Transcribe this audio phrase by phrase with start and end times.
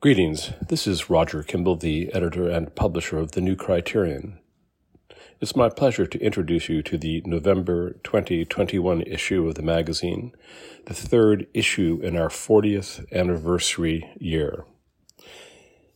[0.00, 0.52] Greetings.
[0.68, 4.38] This is Roger Kimball, the editor and publisher of The New Criterion.
[5.40, 10.30] It's my pleasure to introduce you to the November 2021 issue of the magazine,
[10.86, 14.64] the third issue in our 40th anniversary year.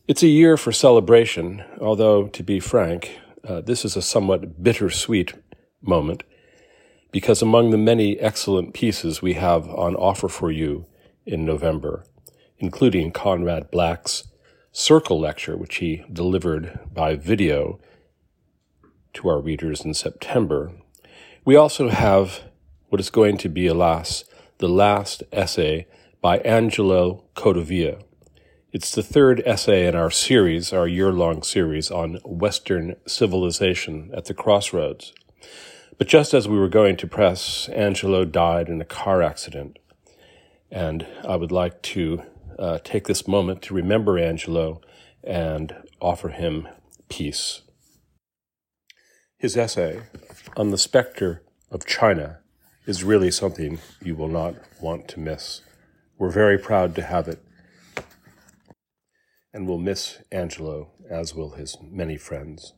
[0.05, 5.33] It's a year for celebration, although, to be frank, uh, this is a somewhat bittersweet
[5.81, 6.23] moment
[7.13, 10.87] because among the many excellent pieces we have on offer for you
[11.25, 12.03] in November,
[12.63, 14.23] including Conrad Black's
[14.71, 17.77] Circle Lecture, which he delivered by video
[19.13, 20.71] to our readers in September.
[21.43, 22.43] We also have
[22.87, 24.23] what is going to be, alas,
[24.59, 25.87] the last essay
[26.21, 28.01] by Angelo Codevilla.
[28.71, 34.25] It's the third essay in our series, our year long series on Western civilization at
[34.25, 35.11] the crossroads.
[35.97, 39.79] But just as we were going to press, Angelo died in a car accident.
[40.71, 42.23] And I would like to
[42.57, 44.81] uh, take this moment to remember Angelo
[45.23, 46.67] and offer him
[47.09, 47.61] peace.
[49.37, 50.01] His essay
[50.55, 52.39] on the specter of China
[52.85, 55.61] is really something you will not want to miss.
[56.17, 57.43] We're very proud to have it,
[59.53, 62.73] and we'll miss Angelo, as will his many friends.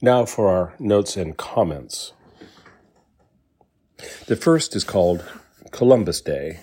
[0.00, 2.12] Now for our notes and comments.
[4.26, 5.24] The first is called
[5.72, 6.60] Columbus Day,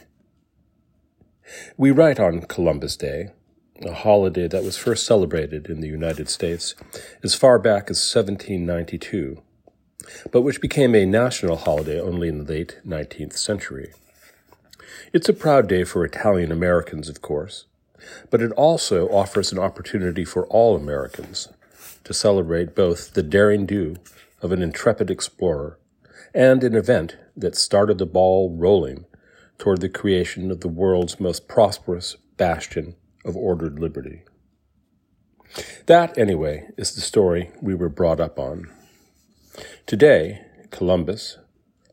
[1.78, 3.30] we write on Columbus Day,
[3.84, 6.76] a holiday that was first celebrated in the United States
[7.24, 9.42] as far back as 1792,
[10.32, 13.94] but which became a national holiday only in the late 19th century.
[15.14, 17.66] It's a proud day for Italian Americans, of course,
[18.30, 21.50] but it also offers an opportunity for all Americans
[22.04, 23.98] to celebrate both the daring do
[24.42, 25.80] of an intrepid explorer
[26.34, 29.06] and an event that started the ball rolling
[29.58, 34.24] toward the creation of the world's most prosperous bastion of ordered liberty.
[35.86, 38.70] That, anyway, is the story we were brought up on.
[39.86, 41.38] Today, Columbus,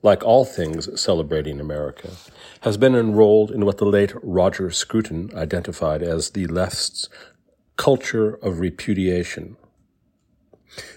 [0.03, 2.11] like all things celebrating America,
[2.63, 7.09] has been enrolled in what the late Roger Scruton identified as the left's
[7.77, 9.57] culture of repudiation.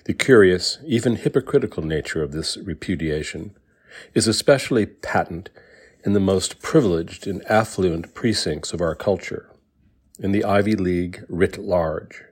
[0.06, 3.56] The curious, even hypocritical nature of this repudiation
[4.14, 5.50] is especially patent
[6.06, 9.50] in the most privileged and affluent precincts of our culture,
[10.20, 12.24] in the Ivy League writ large,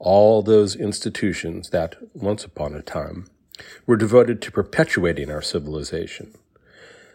[0.00, 3.28] all those institutions that, once upon a time,
[3.86, 6.34] were devoted to perpetuating our civilization,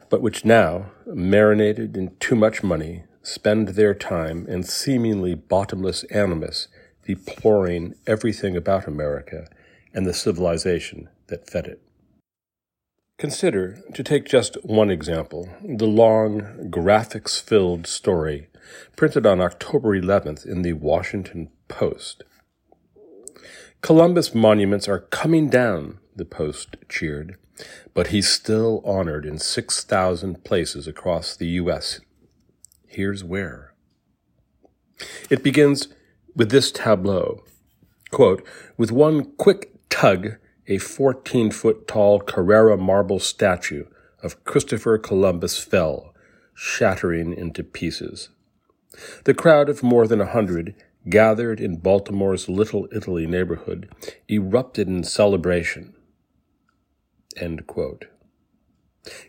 [0.10, 6.70] but which now, marinated in too much money, spend their time in seemingly bottomless animus
[7.06, 9.48] deploring everything about America
[9.94, 11.85] and the civilization that fed it.
[13.18, 18.50] Consider, to take just one example, the long, graphics filled story
[18.98, 22.24] printed on October 11th in the Washington Post.
[23.82, 27.38] Columbus monuments are coming down, the Post cheered,
[27.94, 32.02] but he's still honored in 6,000 places across the U.S.
[32.86, 33.74] Here's where.
[35.30, 35.88] It begins
[36.36, 37.46] with this tableau.
[38.12, 40.36] Quote, with one quick tug,
[40.68, 43.86] a 14 foot tall Carrara marble statue
[44.24, 46.14] of Christopher Columbus fell,
[46.54, 48.30] shattering into pieces.
[49.26, 50.74] The crowd of more than a hundred
[51.10, 53.90] gathered in Baltimore's Little Italy neighborhood
[54.30, 55.94] erupted in celebration.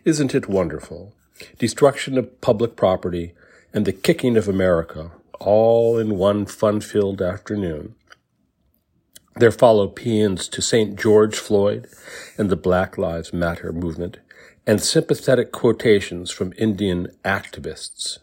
[0.03, 1.13] Isn't it wonderful?
[1.59, 3.33] Destruction of public property
[3.73, 7.93] and the kicking of America all in one fun filled afternoon.
[9.39, 10.99] There follow paeans to St.
[10.99, 11.87] George Floyd
[12.39, 14.17] and the Black Lives Matter movement,
[14.65, 18.17] and sympathetic quotations from Indian activists.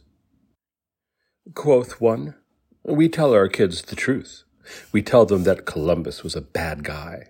[1.55, 2.35] Quoth one,
[2.83, 4.43] We tell our kids the truth.
[4.91, 7.29] We tell them that Columbus was a bad guy.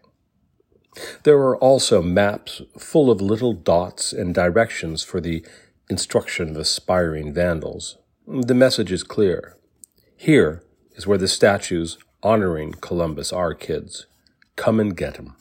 [1.24, 5.44] There are also maps full of little dots and directions for the
[5.90, 7.98] instruction of aspiring vandals.
[8.26, 9.58] The message is clear.
[10.16, 10.62] Here
[10.96, 14.06] is where the statues honoring Columbus our kids.
[14.56, 15.36] Come and get 'em.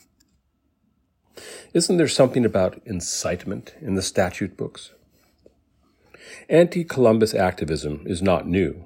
[1.72, 4.92] Isn't there something about incitement in the statute books?
[6.48, 8.84] Anti Columbus activism is not new.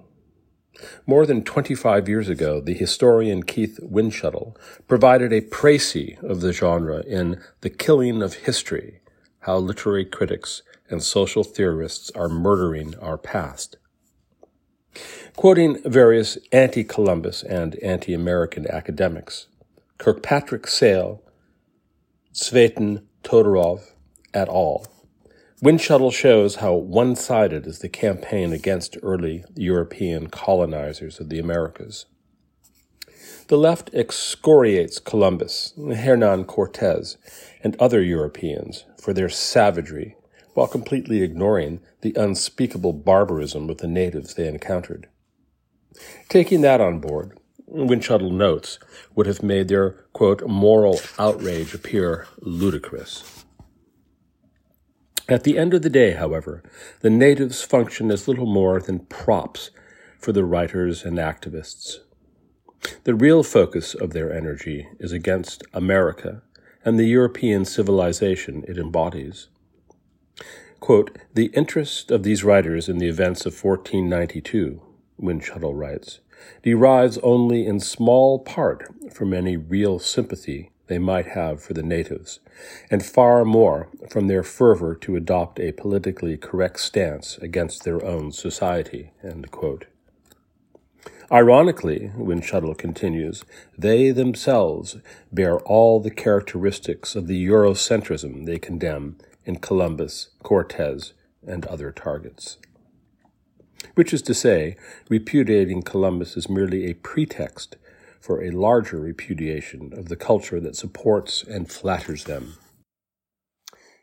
[1.06, 4.56] More than 25 years ago, the historian Keith Windschuttle
[4.86, 9.00] provided a précis of the genre in The Killing of History
[9.40, 13.76] How Literary Critics and Social Theorists Are Murdering Our Past.
[15.36, 19.46] Quoting various anti Columbus and anti American academics,
[19.96, 21.22] Kirkpatrick Sale,
[22.34, 23.92] Tsvetan Todorov
[24.34, 24.86] et al.
[25.62, 32.06] Windschuttle shows how one sided is the campaign against early European colonizers of the Americas.
[33.48, 37.16] The left excoriates Columbus, Hernan Cortez,
[37.64, 40.16] and other Europeans for their savagery
[40.58, 45.08] while completely ignoring the unspeakable barbarism of the natives they encountered.
[46.28, 47.38] Taking that on board,
[47.70, 48.80] Windschuttle notes
[49.14, 53.44] would have made their, quote, moral outrage appear ludicrous.
[55.28, 56.64] At the end of the day, however,
[57.02, 59.70] the natives function as little more than props
[60.18, 61.98] for the writers and activists.
[63.04, 66.42] The real focus of their energy is against America
[66.84, 69.46] and the European civilization it embodies.
[70.80, 74.80] Quote, the interest of these writers in the events of 1492,
[75.20, 76.20] Windschuttle writes,
[76.62, 82.40] derives only in small part from any real sympathy they might have for the natives,
[82.90, 88.32] and far more from their fervor to adopt a politically correct stance against their own
[88.32, 89.10] society.
[91.30, 93.44] Ironically, Windschuttle continues,
[93.76, 94.96] they themselves
[95.30, 101.14] bear all the characteristics of the Eurocentrism they condemn in Columbus, Cortez,
[101.44, 102.58] and other targets.
[103.94, 104.76] Which is to say,
[105.08, 107.76] repudiating Columbus is merely a pretext
[108.20, 112.56] for a larger repudiation of the culture that supports and flatters them.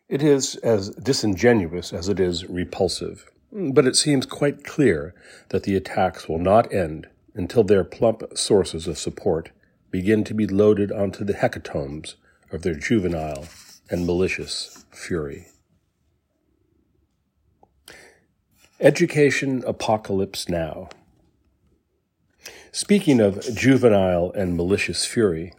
[0.09, 5.13] It is as disingenuous as it is repulsive, but it seems quite clear
[5.50, 9.51] that the attacks will not end until their plump sources of support
[9.91, 12.15] begin to be loaded onto the hecatombs
[12.51, 13.45] of their juvenile
[13.89, 15.47] and malicious fury.
[18.79, 20.89] Education Apocalypse Now.
[22.71, 25.53] Speaking of juvenile and malicious fury,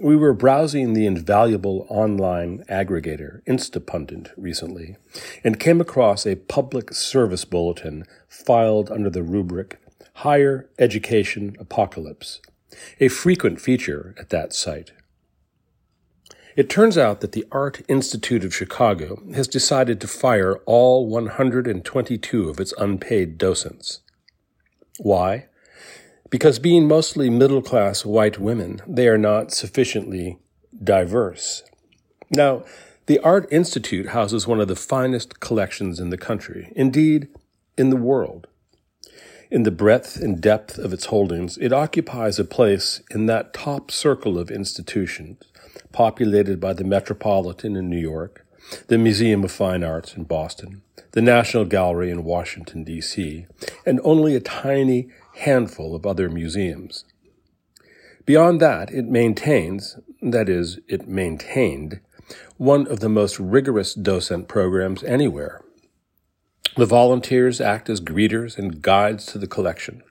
[0.00, 4.96] we were browsing the invaluable online aggregator Instapundit recently
[5.44, 9.78] and came across a public service bulletin filed under the rubric
[10.14, 12.40] Higher Education Apocalypse,
[13.00, 14.92] a frequent feature at that site.
[16.56, 22.48] It turns out that the Art Institute of Chicago has decided to fire all 122
[22.48, 24.00] of its unpaid docents.
[24.98, 25.46] Why?
[26.32, 30.38] because being mostly middle class white women, they are not sufficiently
[30.82, 31.62] diverse.
[32.30, 32.64] Now,
[33.04, 37.28] the Art Institute houses one of the finest collections in the country, indeed,
[37.76, 38.46] in the world.
[39.50, 43.90] In the breadth and depth of its holdings, it occupies a place in that top
[43.90, 45.36] circle of institutions,
[45.92, 48.46] populated by the Metropolitan in New York,
[48.88, 50.82] the Museum of Fine Arts in Boston,
[51.12, 53.46] the National Gallery in Washington, D.C.,
[53.84, 57.04] and only a tiny handful of other museums.
[58.24, 62.00] Beyond that, it maintains, that is, it maintained,
[62.56, 65.62] one of the most rigorous docent programs anywhere.
[66.76, 70.02] The volunteers act as greeters and guides to the collection.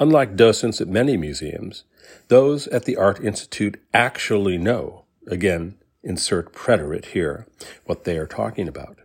[0.00, 1.84] Unlike docents at many museums,
[2.28, 7.46] those at the Art Institute actually know, again, insert preterite here,
[7.84, 8.98] what they are talking about.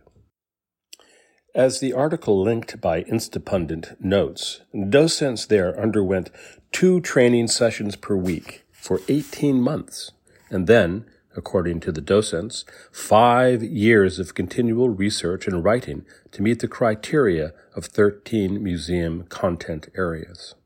[1.54, 6.30] As the article linked by Instapundit notes, docents there underwent
[6.72, 10.10] two training sessions per week for 18 months,
[10.50, 11.04] and then,
[11.36, 17.52] according to the docents, five years of continual research and writing to meet the criteria
[17.76, 20.56] of 13 museum content areas.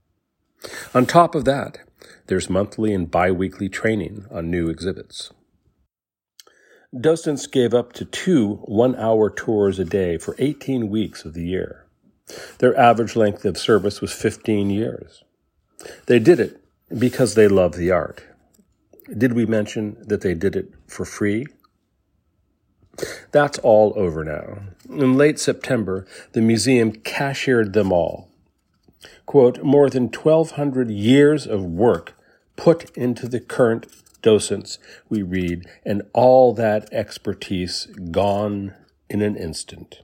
[0.95, 1.81] On top of that,
[2.29, 5.33] there's monthly and biweekly training on new exhibits.
[6.99, 11.45] Docents gave up to two one hour tours a day for 18 weeks of the
[11.45, 11.87] year.
[12.59, 15.25] Their average length of service was 15 years.
[16.07, 16.63] They did it
[16.97, 18.23] because they love the art.
[19.17, 21.47] Did we mention that they did it for free?
[23.33, 24.61] That's all over now.
[24.89, 28.29] In late September, the museum cashiered them all.
[29.25, 32.18] Quote, more than 1,200 years of work
[32.59, 33.87] put into the current
[34.21, 38.75] docents, we read, and all that expertise gone
[39.09, 40.03] in an instant.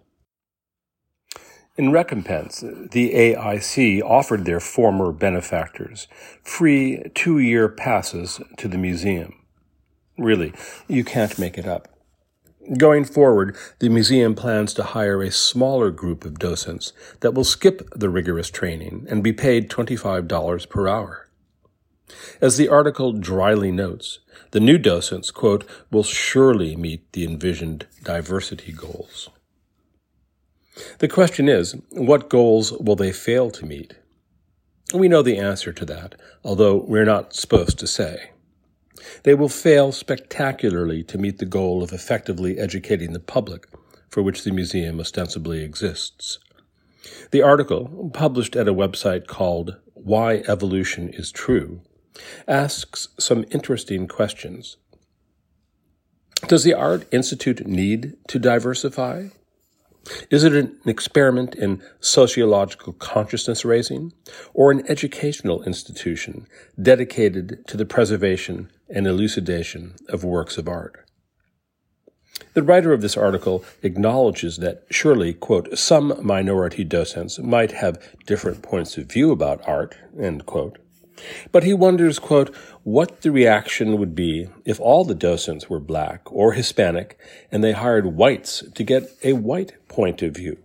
[1.76, 6.06] In recompense, the AIC offered their former benefactors
[6.42, 9.34] free two year passes to the museum.
[10.16, 10.54] Really,
[10.86, 11.88] you can't make it up.
[12.78, 17.90] Going forward, the museum plans to hire a smaller group of docents that will skip
[17.90, 21.23] the rigorous training and be paid $25 per hour.
[22.40, 24.18] As the article dryly notes,
[24.50, 29.30] the new docents, quote, will surely meet the envisioned diversity goals.
[30.98, 33.94] The question is, what goals will they fail to meet?
[34.92, 38.30] We know the answer to that, although we're not supposed to say.
[39.22, 43.66] They will fail spectacularly to meet the goal of effectively educating the public
[44.08, 46.38] for which the museum ostensibly exists.
[47.30, 51.82] The article, published at a website called Why Evolution is True,
[52.46, 54.76] asks some interesting questions.
[56.46, 59.28] Does the Art Institute need to diversify?
[60.30, 64.12] Is it an experiment in sociological consciousness raising
[64.52, 66.46] or an educational institution
[66.80, 71.04] dedicated to the preservation and elucidation of works of art?
[72.52, 78.62] The writer of this article acknowledges that surely, quote, some minority docents might have different
[78.62, 80.78] points of view about art, end quote.
[81.52, 86.30] But he wonders, quote, what the reaction would be if all the docents were black
[86.32, 87.18] or Hispanic
[87.50, 90.58] and they hired whites to get a white point of view.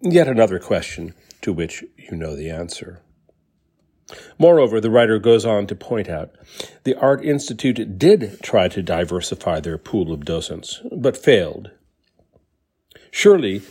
[0.00, 3.02] Yet another question to which you know the answer.
[4.38, 6.34] Moreover, the writer goes on to point out
[6.84, 11.70] the Art Institute did try to diversify their pool of docents, but failed.
[13.10, 13.62] Surely,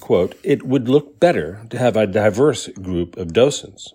[0.00, 3.92] quote, it would look better to have a diverse group of docents,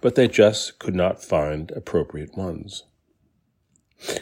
[0.00, 2.84] but they just could not find appropriate ones.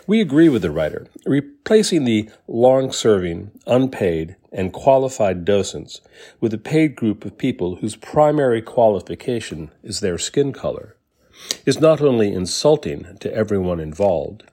[0.07, 1.09] We agree with the writer.
[1.27, 6.01] Replacing the long serving, unpaid, and qualified docents
[6.41, 10.97] with a paid group of people whose primary qualification is their skin color
[11.67, 14.45] is not only insulting to everyone involved,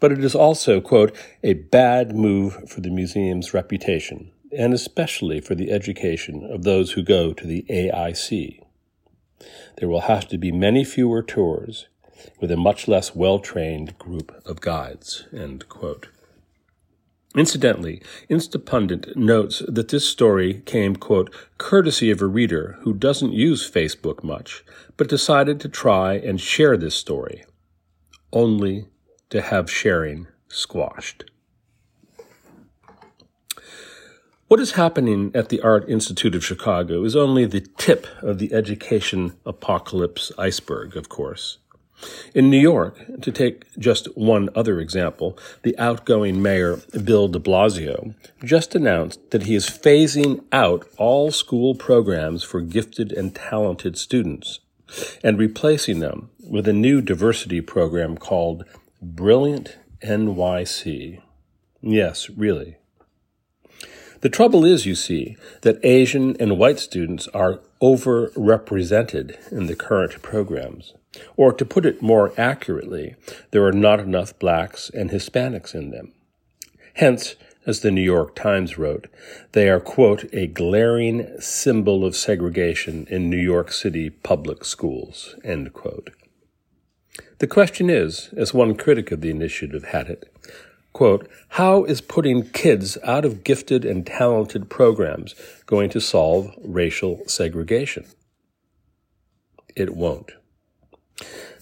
[0.00, 5.54] but it is also, quote, a bad move for the museum's reputation, and especially for
[5.54, 8.63] the education of those who go to the AIC.
[9.78, 11.88] There will have to be many fewer tours
[12.40, 15.24] with a much less well trained group of guides.
[17.36, 18.00] Incidentally,
[18.30, 24.22] Instapundit notes that this story came, quote, courtesy of a reader who doesn't use Facebook
[24.22, 24.64] much,
[24.96, 27.44] but decided to try and share this story,
[28.32, 28.86] only
[29.30, 31.24] to have sharing squashed.
[34.46, 38.52] What is happening at the Art Institute of Chicago is only the tip of the
[38.52, 41.56] education apocalypse iceberg, of course.
[42.34, 48.14] In New York, to take just one other example, the outgoing mayor, Bill de Blasio,
[48.44, 54.60] just announced that he is phasing out all school programs for gifted and talented students
[55.22, 58.66] and replacing them with a new diversity program called
[59.00, 61.22] Brilliant NYC.
[61.80, 62.76] Yes, really.
[64.24, 70.22] The trouble is, you see, that Asian and white students are overrepresented in the current
[70.22, 70.94] programs.
[71.36, 73.16] Or to put it more accurately,
[73.50, 76.14] there are not enough blacks and Hispanics in them.
[76.94, 77.34] Hence,
[77.66, 79.08] as the New York Times wrote,
[79.52, 85.74] they are, quote, a glaring symbol of segregation in New York City public schools, end
[85.74, 86.08] quote.
[87.40, 90.34] The question is, as one critic of the initiative had it,
[90.94, 95.34] quote, how is putting kids out of gifted and talented programs
[95.66, 98.06] going to solve racial segregation?
[99.76, 100.32] It won't.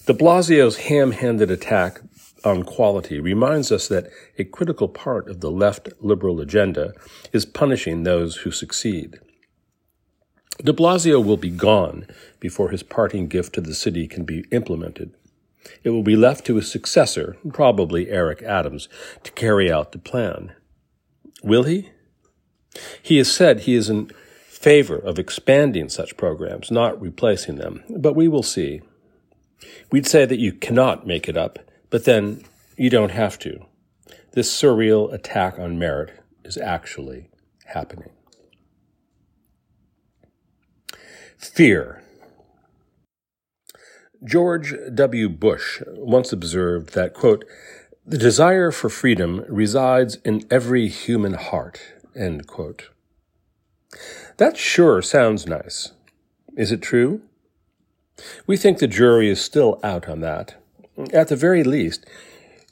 [0.05, 1.99] De Blasio's ham handed attack
[2.43, 6.93] on quality reminds us that a critical part of the left liberal agenda
[7.31, 9.19] is punishing those who succeed.
[10.63, 12.05] De Blasio will be gone
[12.39, 15.15] before his parting gift to the city can be implemented.
[15.83, 18.89] It will be left to his successor, probably Eric Adams,
[19.23, 20.53] to carry out the plan.
[21.43, 21.91] Will he?
[23.01, 24.11] He has said he is in
[24.47, 28.81] favor of expanding such programs, not replacing them, but we will see.
[29.91, 32.43] We'd say that you cannot make it up, but then
[32.77, 33.65] you don't have to.
[34.31, 37.29] This surreal attack on merit is actually
[37.65, 38.09] happening.
[41.37, 42.02] Fear.
[44.23, 45.27] George W.
[45.27, 47.45] Bush once observed that, quote,
[48.05, 51.81] the desire for freedom resides in every human heart,
[52.15, 52.89] end quote.
[54.37, 55.91] That sure sounds nice.
[56.55, 57.21] Is it true?
[58.47, 60.55] We think the jury is still out on that.
[61.11, 62.05] At the very least,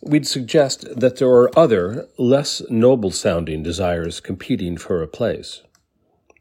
[0.02, 5.62] we'd suggest that there are other, less noble sounding desires competing for a place.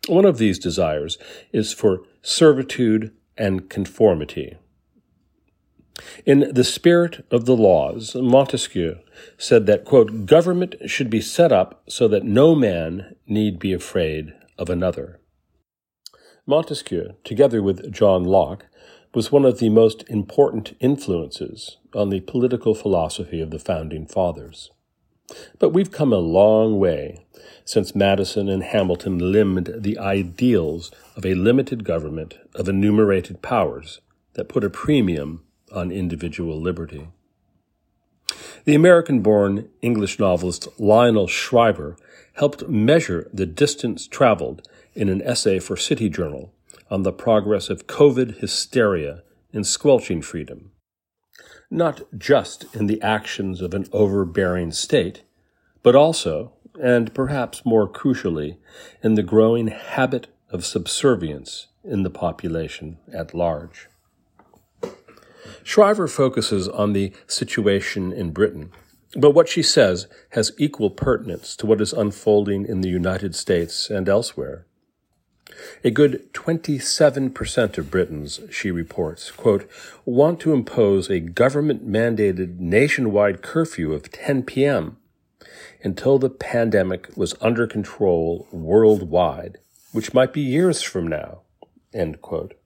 [0.09, 1.19] One of these desires
[1.53, 4.57] is for servitude and conformity.
[6.25, 8.99] In The Spirit of the Laws, Montesquieu
[9.37, 14.33] said that, quote, government should be set up so that no man need be afraid
[14.59, 15.21] of another.
[16.47, 18.67] Montesquieu, together with John Locke,
[19.15, 24.71] was one of the most important influences on the political philosophy of the Founding Fathers.
[25.59, 27.25] But we've come a long way
[27.65, 34.01] since Madison and Hamilton limned the ideals of a limited government of enumerated powers
[34.35, 37.09] that put a premium on individual liberty.
[38.65, 41.97] The American born English novelist Lionel Shriver
[42.35, 46.53] helped measure the distance traveled in an essay for City Journal
[46.91, 49.23] on the progress of COVID hysteria
[49.53, 50.73] in squelching freedom.
[51.71, 55.23] Not just in the actions of an overbearing state,
[55.83, 58.59] but also, and perhaps more crucially,
[59.03, 63.89] in the growing habit of subservience in the population at large.
[65.65, 68.71] Shriver focuses on the situation in Britain,
[69.17, 73.91] but what she says has equal pertinence to what is unfolding in the United States
[73.91, 74.67] and elsewhere.
[75.83, 79.69] A good 27% of Britons, she reports, quote,
[80.05, 84.97] want to impose a government mandated nationwide curfew of 10 p.m.
[85.83, 89.59] until the pandemic was under control worldwide,
[89.93, 91.41] which might be years from now,
[91.93, 92.60] end quote.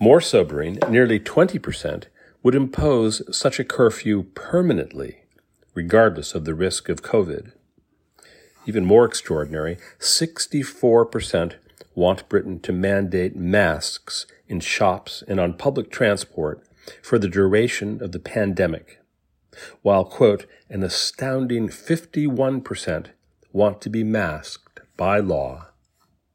[0.00, 2.04] More sobering, nearly 20%
[2.44, 5.22] would impose such a curfew permanently,
[5.74, 7.50] regardless of the risk of COVID.
[8.64, 11.54] Even more extraordinary, 64%
[11.96, 16.62] want Britain to mandate masks in shops and on public transport
[17.02, 19.00] for the duration of the pandemic,
[19.82, 23.06] while, quote, an astounding 51%
[23.52, 25.66] want to be masked by law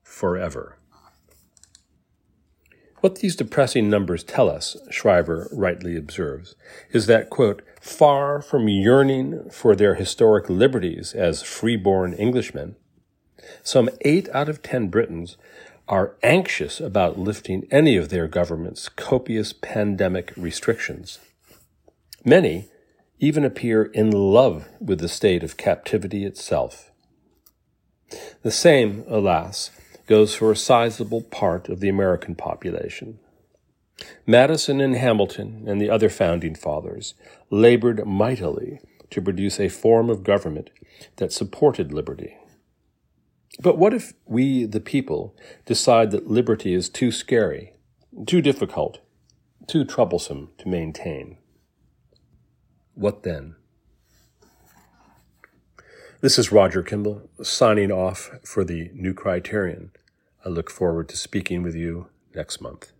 [0.03, 0.77] forever.
[3.03, 6.55] What these depressing numbers tell us, Shriver rightly observes,
[6.93, 12.77] is that, quote, far from yearning for their historic liberties as freeborn Englishmen,
[13.61, 15.35] some eight out of ten Britons
[15.89, 21.19] are anxious about lifting any of their government's copious pandemic restrictions.
[22.23, 22.69] Many
[23.19, 26.89] even appear in love with the state of captivity itself.
[28.43, 29.71] The same, alas,
[30.07, 33.19] goes for a sizable part of the American population.
[34.25, 37.13] Madison and Hamilton and the other founding fathers
[37.49, 38.79] labored mightily
[39.09, 40.69] to produce a form of government
[41.17, 42.37] that supported liberty.
[43.59, 47.73] But what if we, the people, decide that liberty is too scary,
[48.25, 48.99] too difficult,
[49.67, 51.37] too troublesome to maintain?
[52.95, 53.55] What then?
[56.23, 59.91] This is Roger Kimball signing off for the New Criterion.
[60.45, 62.92] I look forward to speaking with you next month.